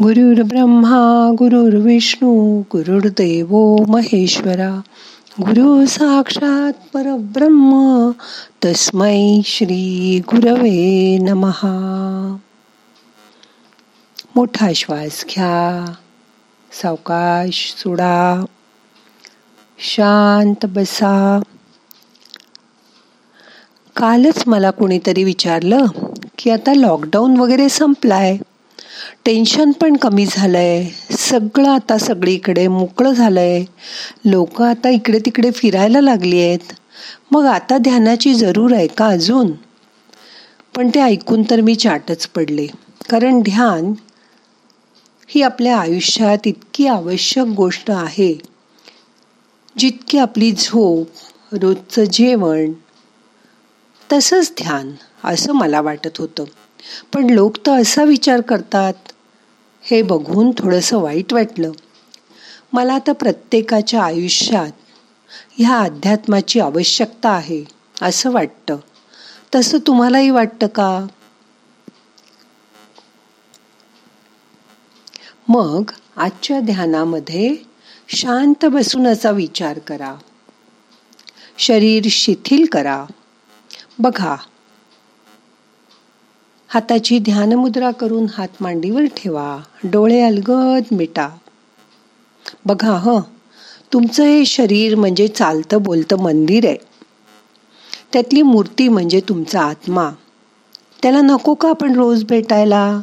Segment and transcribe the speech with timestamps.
[0.00, 4.80] गुरुर् ब्रह्मा गुरुर्विष्णू गुरुर्देव महेश्वरा।
[5.40, 8.10] गुरु साक्षात परब्रह्म
[8.64, 12.36] तस्मै श्री गुरवे नमहा
[14.36, 15.92] मोठा श्वास घ्या
[16.82, 18.44] सावकाश सुडा
[19.78, 21.42] शांत बसा।
[23.96, 25.86] कालच मला कोणीतरी विचारलं
[26.38, 28.38] की आता लॉकडाऊन वगैरे संपलाय.
[29.26, 33.64] टेन्शन पण कमी झालं आहे सगळं आता सगळीकडे मोकळं झालं आहे
[34.24, 36.72] लोक आता इकडे तिकडे फिरायला लागली आहेत
[37.32, 39.52] मग आता ध्यानाची जरूर आहे का अजून?
[40.76, 42.66] पण ते ऐकून तर मी चाटच पडले.
[43.10, 43.92] कारण ध्यान
[45.28, 48.38] ही आपल्या आयुष्यात इतकी आवश्यक गोष्ट आहे.
[49.78, 51.08] जितकी आपली झोप
[51.52, 52.72] रोजचं जेवण
[54.12, 54.92] तसंच ध्यान
[55.24, 56.44] असं मला वाटत होतं.
[57.14, 59.11] पण लोक तर असा विचार करतात
[59.84, 61.72] हे बघून थोडंसं वाईट वाटलं.
[62.72, 64.70] मला आता प्रत्येकाच्या आयुष्यात
[65.58, 67.64] ह्या अध्यात्माची आवश्यकता आहे
[68.02, 68.76] असं वाटतं.
[69.54, 71.06] तसं तुम्हालाही वाटतं का?
[75.48, 77.56] मग आजच्या ध्यानामध्ये
[78.08, 80.14] शांत बसून असा विचार करा.
[81.58, 83.04] शरीर शिथिल करा.
[83.98, 84.36] बघा
[86.74, 89.58] हाताची ध्यानमुद्रा करून हात मांडीवर ठेवा.
[89.84, 91.28] डोळे अलगद मिटा.
[92.66, 93.18] बघा ह.
[93.92, 96.76] तुमचं हे शरीर म्हणजे चालतं बोलतं मंदिर आहे.
[98.12, 100.10] त्यातली मूर्ती म्हणजे तुमचा आत्मा.
[101.02, 103.00] त्याला नको का आपण रोज भेटायला?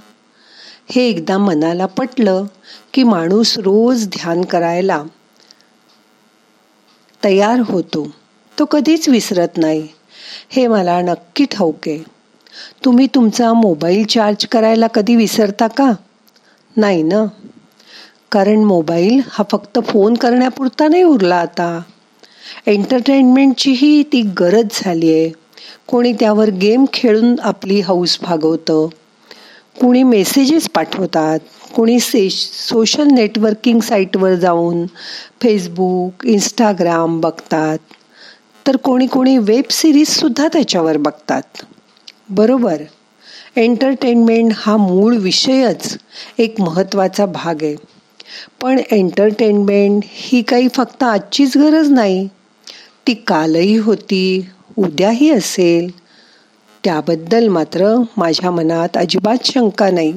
[0.92, 2.46] हे एकदा मनाला पटलं
[2.94, 5.04] की माणूस रोज ध्यान करायला
[7.24, 8.08] तयार होतो.
[8.60, 9.88] तो कधीच विसरत नाही.
[10.50, 12.19] हे मला नक्की ठाऊक आहे.
[12.86, 15.92] तुम्ही तुमचा मोबाईल चार्ज करायला कधी विसरता का?
[16.78, 17.26] नाही ना.
[18.32, 21.82] कारण मोबाईल हा फक्त फोन करण्यापुरता नाही उरला आता.
[22.66, 25.32] एंटरटेनमेंटचीही ती गरज झाली आहे
[25.88, 28.88] कोणी त्यावर गेम खेळून आपली हौस भागवतं.
[29.82, 31.40] कुणी मेसेजेस पाठवतात.
[31.76, 34.86] कोणी से सोशल नेटवर्किंग साईटवर जाऊन
[35.42, 37.78] फेसबुक इंस्टाग्राम बघतात.
[38.68, 41.42] तर कोणी कोणी वेब सिरीजसुद्धा त्याच्यावर बघतात.
[42.30, 42.82] बरोबर.
[43.58, 45.98] एंटरटेनमेंट हा मूळ विषयच
[46.40, 47.76] एक महत्त्वाचा भाग आहे.
[48.62, 52.28] पण एंटरटेनमेंट ही काही फक्त आजचीच गरज नाही.
[53.08, 55.90] ती कालही होती उद्याही असेल.
[56.84, 60.14] त्याबद्दल मात्र माझ्या मनात अजिबात शंका नाही.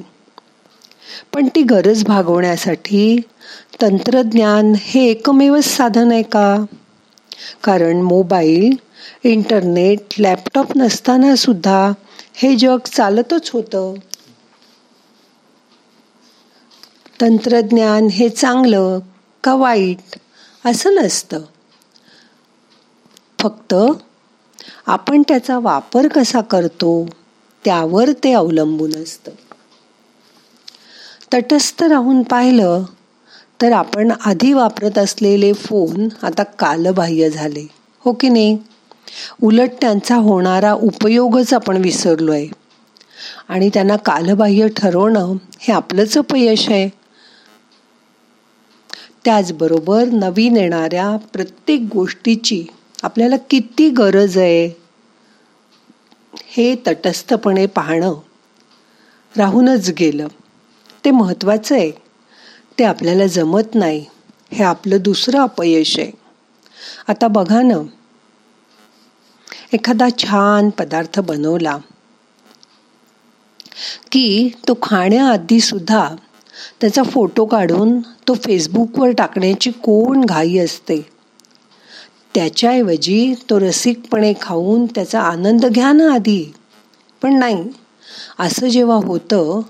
[1.34, 3.20] पण ती गरज भागवण्यासाठी
[3.82, 6.64] तंत्रज्ञान हे एकमेव साधन आहे का?
[7.64, 8.76] कारण मोबाईल
[9.24, 11.92] इंटरनेट लॅपटॉप नसताना सुद्धा
[12.34, 13.94] हे जग चालतच होतं.
[17.20, 18.98] तंत्रज्ञान हे चांगलं
[19.44, 20.18] का वाईट
[20.64, 21.40] असं नसतं.
[23.40, 23.74] फक्त
[24.86, 27.06] आपण त्याचा वापर कसा करतो
[27.64, 29.30] त्यावर ते अवलंबून असतं.
[31.34, 32.84] तटस्थ राहून पाहिलं
[33.62, 37.66] तर आपण आधी वापरत असलेले फोन आता कालबाह्य झाले.
[37.98, 38.58] हो की नाही?
[39.42, 42.46] उलट त्यांचा होणारा उपयोगच आपण विसरलोय.
[43.48, 46.88] आणि त्यांना कालबाह्य ठरवणं हे आपलंच अपयश आहे.
[49.24, 52.66] त्याचबरोबर नवीन येणाऱ्या प्रत्येक गोष्टीची
[53.02, 54.82] आपल्याला किती गरज आहे
[56.46, 58.14] हे तटस्थपणे पाहणं
[59.36, 60.26] राहूनच गेलं.
[61.04, 61.90] ते महत्त्वाचं आहे.
[62.78, 64.04] ते आपल्याला जमत नाही.
[64.52, 66.10] हे आपलं दुसरं अपयश आहे.
[67.08, 67.74] आता बघा ना
[69.72, 71.76] एखादा छान पदार्थ बनवला
[74.12, 76.08] की तो खाण्याआधी सुद्धा
[76.80, 81.06] त्याचा फोटो काढून तो फेसबुकवर टाकण्याची कोण घाई असते?
[82.34, 86.52] त्याच्याऐवजी तो रसिकपणे खाऊन त्याचा आनंद घ्या ना आधी.
[87.22, 87.64] पण नाही
[88.38, 89.60] असं जेव्हा होतं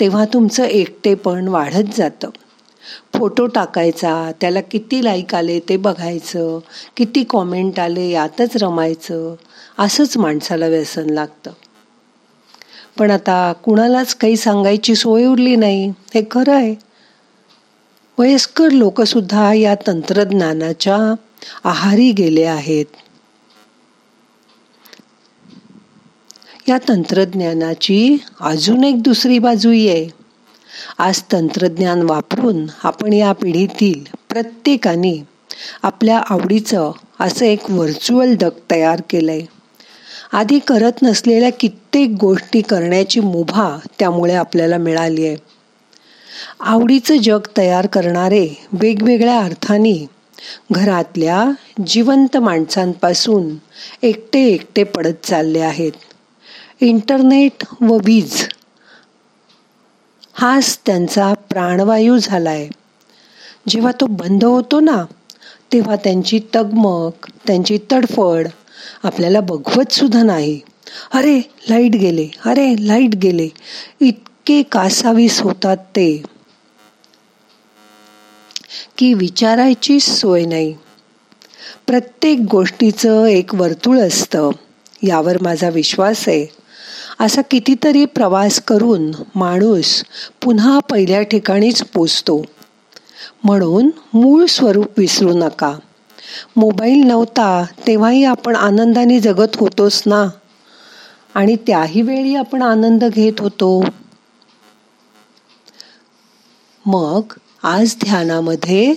[0.00, 2.30] तेव्हा तुमचं एकटेपण वाढत जातं.
[3.14, 6.58] फोटो टाकायचा त्याला किती लाईक आले ते बघायचं
[6.96, 9.34] किती कॉमेंट आले यातच रमायचं
[9.78, 11.50] असंच माणसाला व्यसन लागतं.
[12.98, 16.74] पण आता कुणालाच काही सांगायची सोय उरली नाही हे खरं आहे.
[18.18, 21.14] वयस्कर लोकसुद्धा या तंत्रज्ञानाच्या
[21.64, 22.84] आहारी गेले आहेत.
[26.68, 30.08] या तंत्रज्ञानाची अजून एक दुसरी बाजू आहे.
[30.98, 35.28] आज तंत्रज्ञान वापरून आपण या पिढीतील प्रत्येकाने
[35.82, 39.40] आपल्या आवडीचं असं एक व्हर्च्युअल डग तयार केलंय.
[40.32, 45.36] आधी करत नसलेल्या कित्येक गोष्टी करण्याची मुभा त्यामुळे आपल्याला मिळाली आहे.
[46.60, 50.06] आवडीचं जग तयार करणारे वेगवेगळ्या अर्थाने
[50.72, 51.44] घरातल्या
[51.86, 53.54] जिवंत माणसांपासून
[54.02, 55.92] एकटे एकटे पडत चालले आहेत.
[56.80, 58.48] इंटरनेट व वीज
[60.32, 62.68] हाच त्यांचा प्राणवायू झालाय.
[63.68, 65.04] जेव्हा तो बंद होतो ना
[65.72, 67.10] तेव्हा त्यांची तगमग
[67.46, 68.48] त्यांची तडफड
[69.02, 70.60] आपल्याला बघवत सुद्धा नाही.
[71.12, 71.38] अरे
[71.70, 72.28] लाइट गेले.
[72.44, 73.48] अरे लाइट गेले.
[74.00, 76.22] इतके कासावीस होतात ते.
[78.98, 80.74] की विचारायची सोय नाही.
[81.86, 84.50] प्रत्येक गोष्टीचं एक वर्तुळ असतं.
[85.02, 86.46] यावर माझा विश्वास आहे.
[87.20, 90.04] असा कितीतरी प्रवास करून माणूस
[90.42, 92.44] पुन्हा पहिल्या ठिकाणीच पोचतो.
[93.44, 95.78] म्हणून मूळ स्वरूप विसरू नका.
[96.56, 100.28] मोबाईल नव्हता तेव्हाही आपण आनंदाने जगत होतोच ना.
[101.34, 103.84] आणि त्याही वेळी आपण आनंद घेत होतो.
[106.86, 107.22] मग
[107.62, 108.94] आज ध्यानामध्ये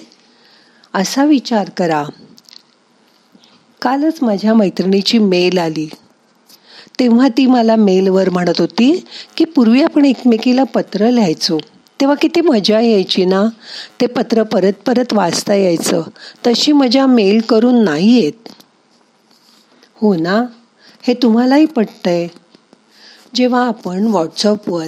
[0.93, 2.03] असा विचार करा.
[3.81, 5.89] कालच माझ्या मैत्रिणीची मेल आली.
[6.99, 9.05] तेव्हा ती मला मेलवर म्हणत होती
[9.37, 11.57] की पूर्वी आपण एकमेकीला पत्र लिहायचो.
[12.03, 13.49] तेव्हा किती मजा यायची ना?
[14.01, 16.01] ते पत्र परत परत वाचता यायचं.
[16.47, 18.49] तशी मजा मेल करून नाही येत.
[19.95, 20.45] हो ना?
[21.07, 22.27] हे तुम्हालाही पटतंय.
[23.35, 24.87] जेव्हा आपण व्हॉट्सअपवर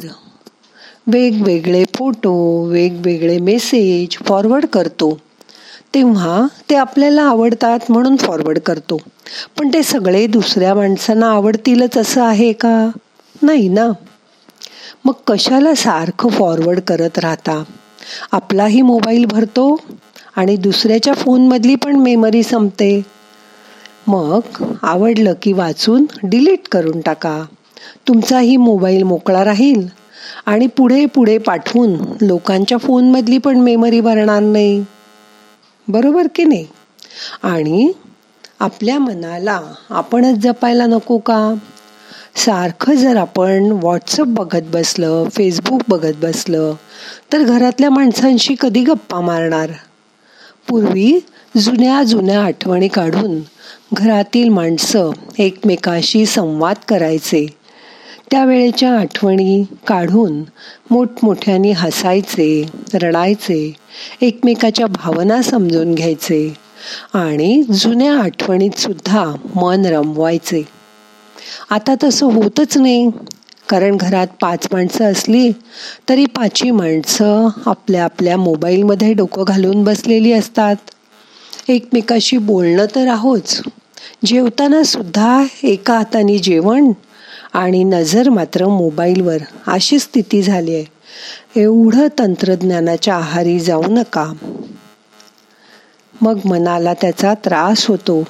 [1.07, 5.19] वेगवेगळे फोटो वेगवेगळे मेसेज फॉरवर्ड करतो
[5.93, 8.97] तेव्हा ते आपल्याला आवडतात म्हणून फॉरवर्ड करतो.
[9.59, 12.89] पण ते सगळे दुसऱ्या माणसांना आवडतीलच असं आहे का?
[13.41, 13.87] नाही ना?
[15.05, 17.63] मग कशाला सारखं फॉरवर्ड करत राहता?
[18.31, 19.77] आपलाही मोबाईल भरतो
[20.35, 23.01] आणि दुसऱ्याच्या फोनमधली पण मेमरी संपते.
[24.07, 24.39] मग
[24.81, 27.43] आवडलं की वाचून डिलीट करून टाका.
[28.07, 29.87] तुमचाही मोबाईल मोकळा राहील
[30.45, 34.85] आणि पुढे पुढे पाठवून लोकांच्या फोनमधली पण मेमरी भरणार नाही.
[35.87, 36.67] बरोबर की नाही?
[37.43, 37.91] आणि
[38.59, 41.53] आपल्या मनाला आपणच जपायला नको का?
[42.35, 46.73] सारखं जर आपण व्हॉट्सअप बघत बसलं फेसबुक बघत बसलं
[47.33, 49.71] तर घरातल्या माणसांशी कधी गप्पा मारणार?
[50.69, 51.19] पूर्वी
[51.57, 53.39] जुन्या जुन्या आठवणी काढून
[53.93, 57.45] घरातील माणसं एकमेकाशी संवाद करायचे.
[58.31, 60.43] त्यावेळेच्या आठवणी काढून
[60.91, 63.73] मोठमोठ्याने हसायचे रडायचे
[64.21, 66.53] एकमेकाच्या भावना समजून घ्यायचे
[67.13, 70.74] आणि जुन्या आठवणीतसुद्धा मन रमवायचे.
[71.69, 73.09] आता तसं होतच नाही.
[73.69, 75.51] कारण घरात पाच माणसं असली
[76.09, 80.75] तरी पाचही माणसं आपल्या आपल्या मोबाईलमध्ये डोकं घालून बसलेली असतात.
[81.67, 83.61] एकमेकाशी बोलणं तर आहोच.
[84.25, 86.91] जेवताना सुद्धा एका हाताने जेवण
[87.53, 89.37] आणि नजर मात्र मोबाईलवर
[89.67, 90.85] अशी स्थिती झाली आहे.
[91.61, 94.33] एवढं तंत्रज्ञानाच्या आहारी जाऊ नका.
[96.21, 98.23] मग मनाला त्याचा त्रास होतो.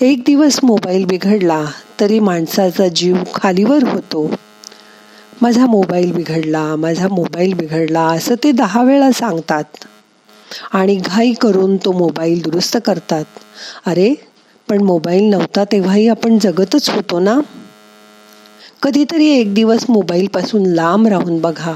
[0.00, 1.64] एक दिवस मोबाईल बिघडला
[2.00, 4.30] तरी माणसाचा जीव खालीवर होतो.
[5.42, 9.64] माझा मोबाईल बिघडला माझा मोबाईल बिघडला असं ते दहा वेळा सांगतात.
[10.72, 13.24] आणि घाई करून तो मोबाईल दुरुस्त करतात.
[13.86, 14.14] अरे
[14.68, 17.40] पण मोबाईल नव्हता तेव्हाही आपण जगतच होतो ना?
[18.82, 21.74] कधीतरी एक दिवस मोबाईलपासून लांब राहून बघा.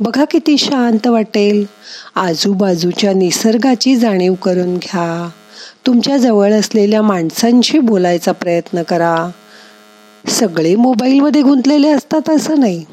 [0.00, 1.66] बघा किती शांत वाटेल.
[2.14, 5.30] आजूबाजूच्या निसर्गाची जाणीव करून घ्या.
[5.84, 9.30] तुमच्या जवळ असलेल्या माणसांशी बोलायचा प्रयत्न करा.
[10.28, 12.84] सगळे मोबाईलमध्ये गुंतलेले असतात असं नाही.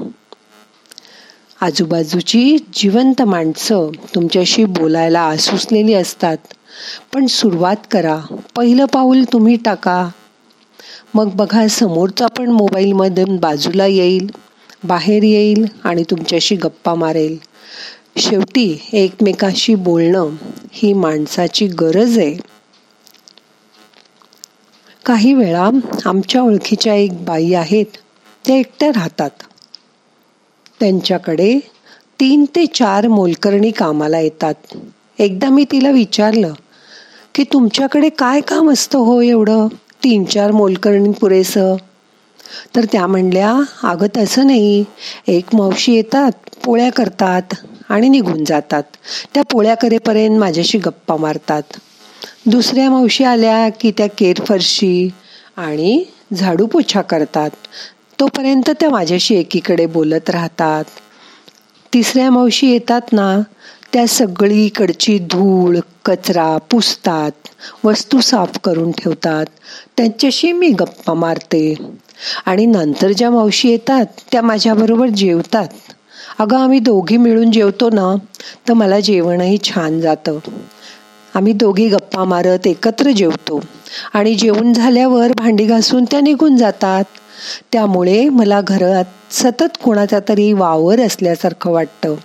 [1.61, 6.37] आजूबाजूची जिवंत माणसं तुमच्याशी बोलायला आसुसलेली असतात.
[7.13, 8.19] पण सुरुवात करा.
[8.55, 10.09] पहिलं पाऊल तुम्ही टाका.
[11.13, 14.27] मग बघा समोरचा पण मोबाईलमध्ये बाजूला येईल
[14.83, 17.37] बाहेर येईल आणि तुमच्याशी गप्पा मारेल.
[18.17, 20.29] शेवटी एकमेकाशी बोलणं
[20.73, 22.35] ही माणसाची गरज आहे.
[25.05, 25.69] काही वेळा
[26.05, 27.85] आमच्या ओळखीच्या एक बाई आहेत.
[28.45, 29.29] त्या एकट्या राहतात.
[30.79, 31.59] त्यांच्याकडे
[32.19, 34.53] तीन ते चार मोलकरणी कामाला येतात.
[35.19, 36.53] एकदा मी तिला विचारलं
[37.35, 39.67] की तुमच्याकडे काय काम असतं हो एवढं?
[40.03, 41.75] तीन चार मोलकरणी पुरेसं?
[42.75, 44.83] तर त्या म्हणल्या अगं तसं नाही.
[45.27, 46.31] एक मावशी येतात
[46.65, 47.55] पोळ्या करतात
[47.89, 48.83] आणि निघून जातात.
[49.33, 51.63] त्या पोळ्या करेपर्यंत माझ्याशी गप्पा मारतात.
[52.45, 55.09] दुसऱ्या मावशी आल्या की त्या केरफरशी
[55.57, 56.03] आणि
[56.33, 57.49] झाडू पोछा करतात.
[58.19, 60.83] तोपर्यंत त्या माझ्याशी एकीकडे बोलत राहतात.
[61.93, 63.41] तिसऱ्या मावशी येतात ना
[63.93, 67.31] त्या सगळीकडची धूळ कचरा पुसतात
[67.83, 69.45] वस्तू साफ करून ठेवतात.
[69.97, 71.75] त्यांच्याशी मी गप्पा मारते.
[72.45, 75.67] आणि नंतर ज्या मावशी येतात त्या माझ्याबरोबर जेवतात.
[76.39, 78.15] अगं आम्ही दोघी मिळून जेवतो ना
[78.67, 80.39] तर मला जेवणही छान जातं.
[81.35, 83.61] आम्ही दोघी गप्पा मारत एकत्र जेवतो.
[84.13, 87.03] आणि जेवण झाल्यावर भांडी घासून त्या निघून जातात.
[87.71, 92.15] त्यामुळे मला घरात सतत कोणाचा तरी वावर असल्यासारखं वाटतं.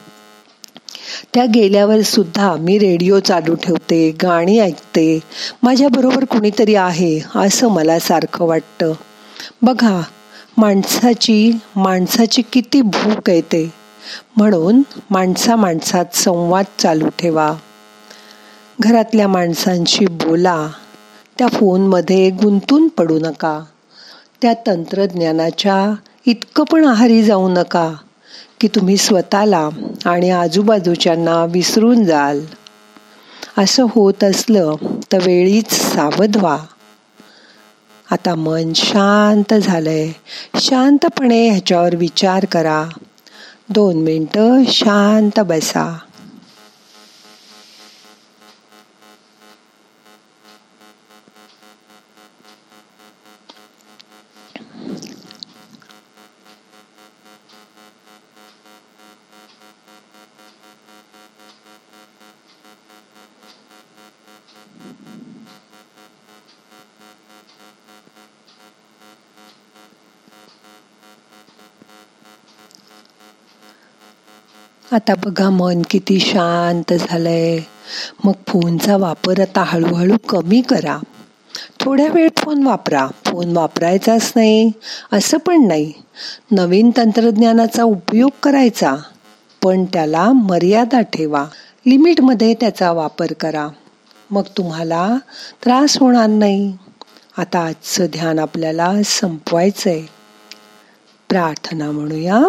[1.34, 5.20] त्या गेल्यावर सुद्धा मी रेडिओ चालू ठेवते गाणी ऐकते.
[5.62, 8.92] माझ्याबरोबर कुणीतरी आहे असं मला सारखं वाटतं.
[9.62, 10.00] बघा
[10.56, 13.72] माणसाची माणसाची किती भूक येते.
[14.36, 17.54] म्हणून माणसा माणसात संवाद चालू ठेवा.
[18.80, 20.68] घरातल्या माणसांशी बोला.
[21.38, 23.60] त्या फोनमध्ये गुंतून पडू नका.
[24.42, 25.94] त्या तंत्रज्ञानाच्या
[26.26, 27.94] इतकं पण आहारी जाऊ नका
[28.60, 29.68] की तुम्ही स्वतःला
[30.04, 32.40] आणि आजूबाजूच्यांना विसरून जाल.
[33.58, 34.74] असं होत असलं
[35.12, 36.58] तर वेळीच सावध व्हा.
[38.10, 40.12] आता मन शांत झालंय.
[40.54, 42.84] शांतपणे ह्याच्यावर विचार करा.
[43.68, 45.98] दोन मिनटं शांत बसा.
[74.92, 77.60] आता बघा मन किती शांत झालंय.
[78.24, 80.98] मग फोनचा वापर आता हळूहळू कमी करा.
[81.80, 83.08] थोड्या वेळ फोन वापरा.
[83.24, 84.72] फोन वापरायचाच नाही
[85.12, 85.92] असं पण नाही.
[86.50, 88.96] नवीन तंत्रज्ञानाचा उपयोग करायचा
[89.62, 91.44] पण त्याला मर्यादा ठेवा.
[91.86, 93.68] लिमिटमध्ये त्याचा वापर करा.
[94.30, 95.16] मग तुम्हाला
[95.64, 96.76] त्रास होणार नाही.
[97.38, 100.02] आता आजचं ध्यान आपल्याला संपवायचंय.
[101.28, 102.40] प्रार्थना म्हणूया.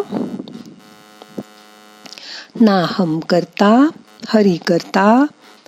[2.61, 3.89] नाहम करता
[4.29, 5.25] हरि करता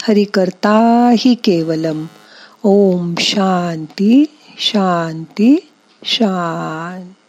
[0.08, 0.74] हरि करता
[1.18, 2.06] हि केवलम।
[2.64, 4.26] ओम शांती
[4.58, 5.56] शांती
[6.04, 7.23] शांती।